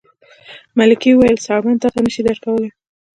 ملکې 0.77 1.09
وویل 1.13 1.37
څرمن 1.45 1.75
تاته 1.81 1.99
نه 2.05 2.09
شي 2.13 2.21
درکولی. 2.27 2.69